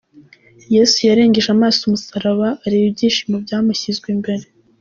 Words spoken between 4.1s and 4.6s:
imbere.